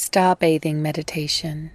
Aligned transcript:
Star 0.00 0.34
bathing 0.34 0.80
meditation. 0.80 1.70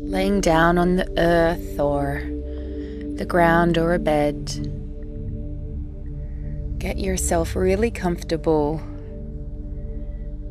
Laying 0.00 0.40
down 0.40 0.78
on 0.78 0.94
the 0.94 1.12
earth 1.18 1.80
or 1.80 2.22
the 3.16 3.26
ground 3.26 3.76
or 3.76 3.92
a 3.92 3.98
bed. 3.98 4.46
Get 6.78 7.00
yourself 7.00 7.56
really 7.56 7.90
comfortable 7.90 8.80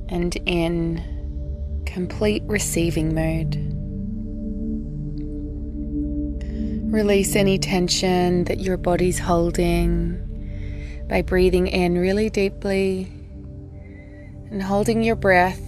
and 0.10 0.36
in 0.46 1.82
complete 1.86 2.44
receiving 2.46 3.16
mode. 3.16 3.56
Release 6.94 7.38
any 7.38 7.58
tension 7.58 8.44
that 8.44 8.60
your 8.60 8.76
body's 8.76 9.18
holding 9.18 10.33
by 11.14 11.22
breathing 11.22 11.68
in 11.68 11.96
really 11.96 12.28
deeply 12.28 13.04
and 14.50 14.64
holding 14.64 15.04
your 15.04 15.16
breath 15.16 15.62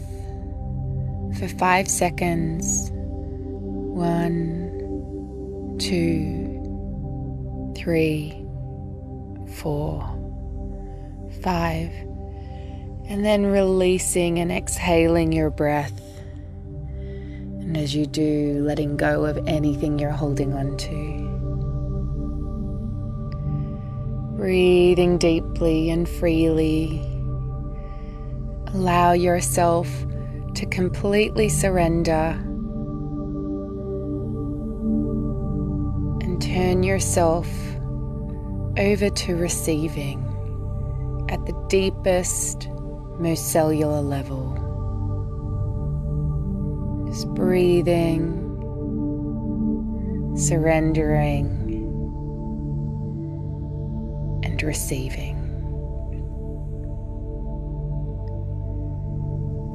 for 1.37 1.47
five 1.47 1.87
seconds. 1.87 2.89
One, 3.93 4.57
two, 5.79 6.49
three, 7.77 8.43
four, 9.57 10.01
five. 11.43 11.91
And 13.07 13.23
then 13.23 13.45
releasing 13.45 14.39
and 14.39 14.51
exhaling 14.51 15.31
your 15.31 15.51
breath. 15.51 16.01
And 16.97 17.77
as 17.77 17.93
you 17.93 18.07
do, 18.07 18.63
letting 18.65 18.97
go 18.97 19.25
of 19.25 19.37
anything 19.47 19.99
you're 19.99 20.09
holding 20.09 20.53
on 20.53 20.75
to. 20.75 21.34
Breathing 24.45 25.17
deeply 25.17 25.89
and 25.89 26.07
freely. 26.07 27.01
Allow 28.67 29.13
yourself 29.13 29.89
to 30.53 30.67
completely 30.67 31.49
surrender 31.49 32.37
and 36.21 36.39
turn 36.39 36.83
yourself 36.83 37.47
over 38.77 39.09
to 39.09 39.35
receiving 39.35 40.21
at 41.31 41.43
the 41.47 41.65
deepest, 41.67 42.69
most 43.17 43.51
cellular 43.51 44.01
level. 44.03 44.53
Just 47.07 47.27
breathing, 47.33 48.43
surrendering 50.37 51.64
receiving. 54.65 55.41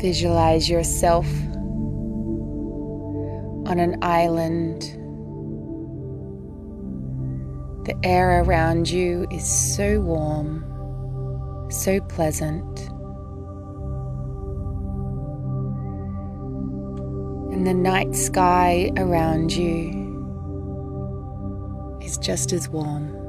Visualize 0.01 0.69
yourself 0.69 1.27
on 3.67 3.79
an 3.79 3.97
island. 4.03 4.83
The 7.87 7.95
air 8.03 8.43
around 8.43 8.89
you 8.91 9.27
is 9.31 9.47
so 9.77 10.01
warm, 10.01 10.65
so 11.71 12.01
pleasant. 12.01 12.81
And 17.53 17.67
the 17.67 17.75
night 17.75 18.15
sky 18.15 18.91
around 18.97 19.53
you 19.53 20.01
is 22.03 22.17
just 22.17 22.53
as 22.53 22.69
warm 22.71 23.20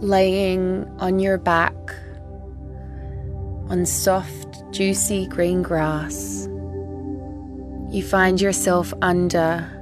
laying 0.00 0.84
on 0.98 1.18
your 1.18 1.38
back 1.38 1.74
on 3.68 3.84
soft, 3.84 4.62
juicy 4.72 5.26
green 5.26 5.62
grass, 5.62 6.48
you 7.90 8.02
find 8.02 8.40
yourself 8.40 8.92
under 9.02 9.72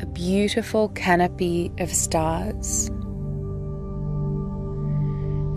a 0.00 0.06
beautiful 0.06 0.90
canopy 0.90 1.72
of 1.78 1.90
stars. 1.90 2.90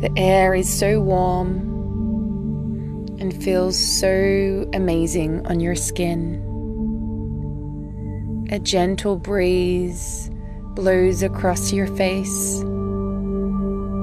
The 0.01 0.11
air 0.15 0.55
is 0.55 0.71
so 0.71 1.01
warm 1.01 1.57
and 3.19 3.43
feels 3.43 3.77
so 3.77 4.69
amazing 4.73 5.45
on 5.47 5.59
your 5.59 5.75
skin. 5.75 6.45
A 8.51 8.59
gentle 8.59 9.17
breeze 9.17 10.31
blows 10.75 11.21
across 11.21 11.73
your 11.73 11.87
face 11.97 12.63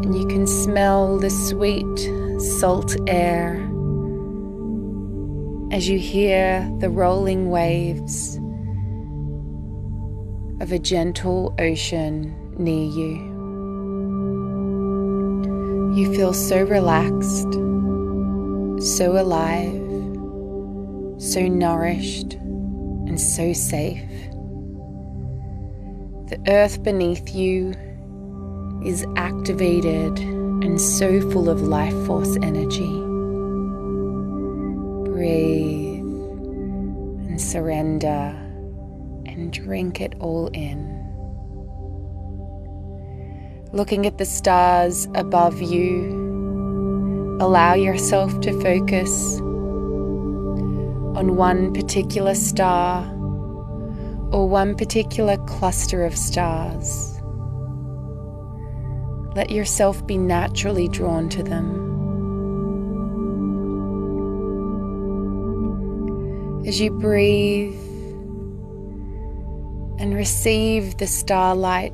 and 0.06 0.14
you 0.14 0.26
can 0.28 0.46
smell 0.46 1.18
the 1.18 1.28
sweet 1.28 1.98
salt 2.60 2.96
air 3.08 3.56
as 5.72 5.88
you 5.88 5.98
hear 5.98 6.70
the 6.78 6.88
rolling 6.88 7.50
waves 7.50 8.36
of 10.60 10.70
a 10.70 10.78
gentle 10.78 11.52
ocean 11.58 12.32
near 12.56 12.88
you. 12.88 13.34
You 15.96 16.14
feel 16.14 16.32
so 16.32 16.62
relaxed, 16.62 17.52
so 18.96 19.20
alive, 19.20 19.74
so 21.20 21.48
nourished, 21.48 22.34
and 22.34 23.20
so 23.20 23.52
safe. 23.52 24.08
The 26.28 26.40
earth 26.46 26.84
beneath 26.84 27.34
you 27.34 27.74
is 28.84 29.04
activated 29.16 30.18
and 30.18 30.80
so 30.80 31.20
full 31.30 31.48
of 31.48 31.62
life 31.62 31.94
force 32.06 32.36
energy. 32.42 33.00
Breathe 35.10 36.04
and 37.28 37.40
surrender 37.40 38.34
and 39.26 39.52
drink 39.52 40.00
it 40.00 40.14
all 40.20 40.48
in. 40.48 40.96
Looking 43.72 44.06
at 44.06 44.18
the 44.18 44.24
stars 44.24 45.08
above 45.14 45.60
you, 45.60 47.36
allow 47.40 47.74
yourself 47.74 48.40
to 48.40 48.52
focus 48.62 49.38
on 51.16 51.36
one 51.36 51.72
particular 51.74 52.34
star 52.34 53.04
or 54.32 54.48
one 54.48 54.74
particular 54.76 55.36
cluster 55.46 56.04
of 56.04 56.16
stars. 56.16 57.15
Let 59.36 59.50
yourself 59.50 60.06
be 60.06 60.16
naturally 60.16 60.88
drawn 60.88 61.28
to 61.28 61.42
them. 61.42 61.84
As 66.66 66.80
you 66.80 66.90
breathe 66.90 67.74
and 70.00 70.14
receive 70.14 70.96
the 70.96 71.06
starlight 71.06 71.92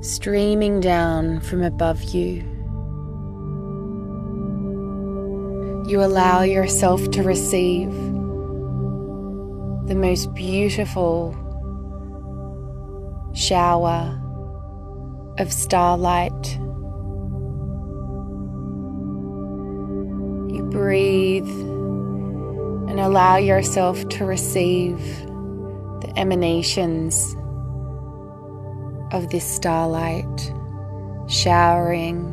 streaming 0.00 0.80
down 0.80 1.38
from 1.38 1.62
above 1.62 2.02
you, 2.02 2.42
you 5.88 6.02
allow 6.02 6.42
yourself 6.42 7.12
to 7.12 7.22
receive 7.22 7.92
the 9.86 9.94
most 9.94 10.34
beautiful 10.34 11.32
shower 13.34 14.20
of 15.38 15.52
starlight. 15.52 16.58
You 20.54 20.66
breathe 20.70 21.48
and 22.88 23.00
allow 23.00 23.36
yourself 23.36 24.08
to 24.10 24.24
receive 24.24 24.98
the 26.00 26.12
emanations 26.16 27.36
of 29.12 29.28
this 29.30 29.44
starlight 29.44 30.52
showering 31.28 32.32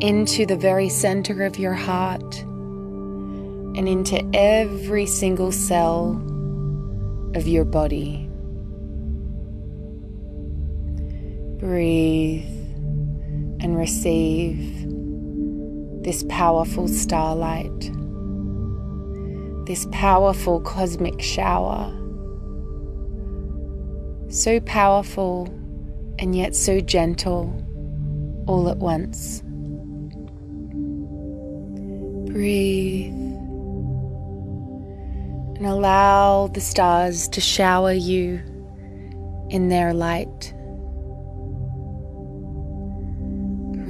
into 0.00 0.44
the 0.46 0.56
very 0.56 0.88
center 0.88 1.44
of 1.44 1.58
your 1.58 1.74
heart 1.74 2.40
and 2.42 3.88
into 3.88 4.22
every 4.34 5.06
single 5.06 5.52
cell 5.52 6.20
of 7.34 7.46
your 7.46 7.64
body. 7.64 8.28
Breathe 11.62 12.44
and 13.60 13.76
receive 13.76 14.84
this 16.02 16.24
powerful 16.28 16.88
starlight, 16.88 17.80
this 19.66 19.86
powerful 19.92 20.60
cosmic 20.62 21.22
shower. 21.22 21.96
So 24.28 24.58
powerful 24.58 25.46
and 26.18 26.34
yet 26.34 26.56
so 26.56 26.80
gentle 26.80 27.54
all 28.48 28.68
at 28.68 28.78
once. 28.78 29.44
Breathe 32.32 33.12
and 35.58 35.64
allow 35.64 36.48
the 36.48 36.60
stars 36.60 37.28
to 37.28 37.40
shower 37.40 37.92
you 37.92 38.40
in 39.48 39.68
their 39.68 39.94
light. 39.94 40.54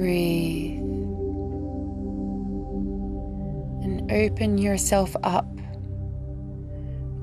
Breathe 0.03 0.81
and 3.83 4.11
open 4.11 4.57
yourself 4.57 5.15
up 5.23 5.47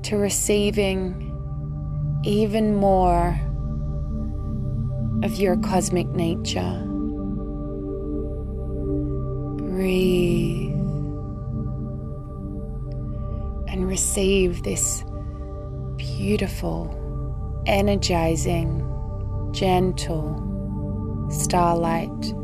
to 0.01 0.17
receiving 0.17 1.13
even 2.25 2.75
more 2.75 3.39
of 5.23 5.35
your 5.35 5.57
cosmic 5.57 6.07
nature. 6.07 6.81
Breathe 9.57 10.71
and 13.67 13.87
receive 13.87 14.63
this 14.63 15.03
beautiful, 15.97 16.89
energizing, 17.67 18.81
gentle 19.53 21.27
starlight 21.29 22.40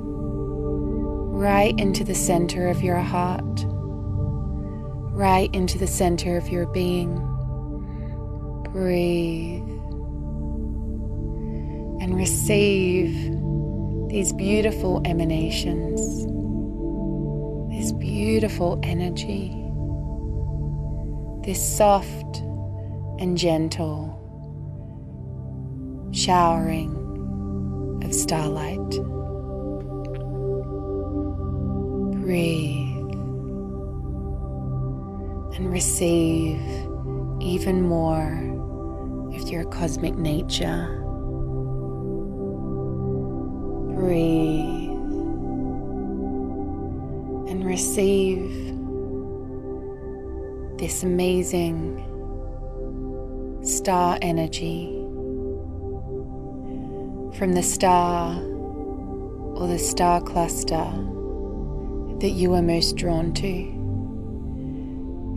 right 1.37 1.79
into 1.79 2.03
the 2.03 2.15
center 2.15 2.67
of 2.67 2.81
your 2.81 2.97
heart, 2.97 3.63
right 5.13 5.53
into 5.53 5.77
the 5.77 5.85
center 5.85 6.35
of 6.35 6.49
your 6.49 6.65
being. 6.65 7.15
Breathe 8.71 9.61
and 12.01 12.15
receive 12.15 13.13
these 14.09 14.33
beautiful 14.33 14.99
emanations, 15.05 16.01
this 17.71 17.91
beautiful 17.93 18.79
energy, 18.81 19.49
this 21.45 21.61
soft 21.77 22.37
and 23.19 23.37
gentle 23.37 24.15
showering 26.11 28.01
of 28.03 28.11
starlight. 28.11 29.26
Breathe 32.27 33.13
and 35.55 35.71
receive 35.71 36.59
even 37.39 37.81
more 37.83 38.33
of 39.33 39.47
your 39.47 39.63
cosmic 39.71 40.17
nature. 40.17 40.87
Breathe 43.95 44.89
and 47.49 47.65
receive 47.65 48.51
this 50.79 51.03
amazing 51.03 52.03
star 53.63 54.19
energy 54.21 54.87
from 57.37 57.53
the 57.53 57.63
star 57.63 58.35
or 58.35 59.67
the 59.69 59.79
star 59.79 60.19
cluster 60.19 61.13
that 62.19 62.31
you 62.31 62.53
are 62.55 62.61
most 62.63 62.95
drawn 62.95 63.31
to. 63.33 63.73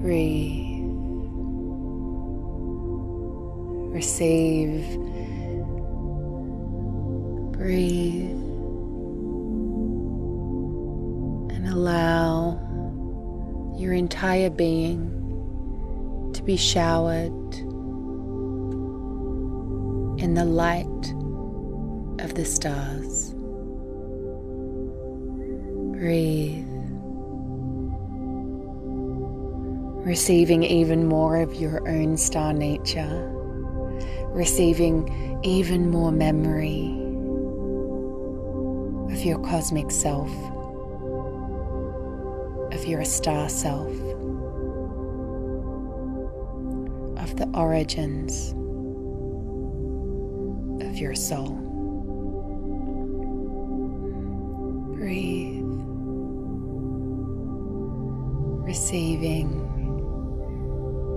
Breathe. 0.01 0.81
Receive. 3.95 4.83
Breathe. 7.53 8.31
And 11.55 11.69
allow 11.69 12.59
your 13.77 13.93
entire 13.93 14.49
being 14.49 15.11
to 16.33 16.43
be 16.43 16.57
showered 16.57 17.55
in 20.19 20.33
the 20.35 20.47
light 20.47 20.87
of 22.21 22.35
the 22.35 22.45
stars. 22.47 23.35
Breathe. 25.99 26.70
Receiving 30.05 30.63
even 30.63 31.07
more 31.07 31.37
of 31.37 31.55
your 31.55 31.87
own 31.87 32.17
star 32.17 32.55
nature, 32.55 33.31
receiving 34.29 35.39
even 35.45 35.91
more 35.91 36.11
memory 36.11 36.87
of 39.13 39.23
your 39.23 39.39
cosmic 39.41 39.91
self, 39.91 40.31
of 42.73 42.87
your 42.87 43.05
star 43.05 43.51
self, 43.51 43.93
of 47.19 47.37
the 47.37 47.51
origins 47.55 48.53
of 50.83 50.97
your 50.97 51.15
soul. 51.15 51.57
Breathe, 54.97 55.63
receiving 58.65 59.70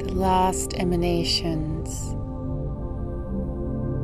the 0.04 0.14
last 0.16 0.74
emanations 0.76 2.14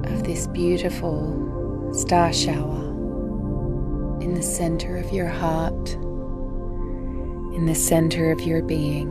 of 0.10 0.24
this 0.24 0.48
beautiful 0.48 1.94
star 1.94 2.32
shower 2.32 2.88
in 4.22 4.34
the 4.34 4.42
center 4.42 4.96
of 4.96 5.12
your 5.12 5.28
heart, 5.28 5.90
in 7.54 7.66
the 7.66 7.76
center 7.76 8.32
of 8.32 8.40
your 8.42 8.62
being, 8.62 9.10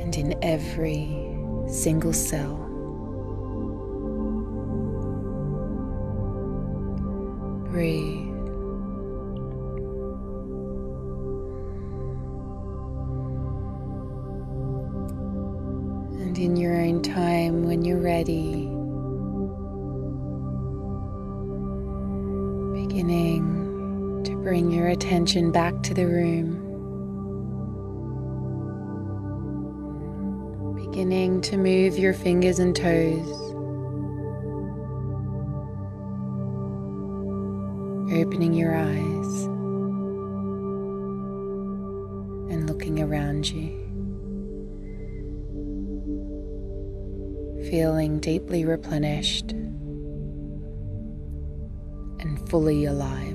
and 0.00 0.16
in 0.16 0.38
every 0.42 1.36
single 1.68 2.12
cell. 2.12 2.56
Breathe. 7.70 8.07
Beginning 22.88 24.22
to 24.24 24.34
bring 24.36 24.70
your 24.70 24.88
attention 24.88 25.52
back 25.52 25.82
to 25.82 25.92
the 25.92 26.06
room. 26.06 26.64
Beginning 30.74 31.42
to 31.42 31.58
move 31.58 31.98
your 31.98 32.14
fingers 32.14 32.58
and 32.58 32.74
toes. 32.74 33.28
Opening 38.10 38.54
your 38.54 38.74
eyes 38.74 39.44
and 42.50 42.66
looking 42.66 43.02
around 43.02 43.50
you. 43.50 43.84
Feeling 47.68 48.18
deeply 48.18 48.64
replenished 48.64 49.52
fully 52.48 52.86
alive. 52.86 53.27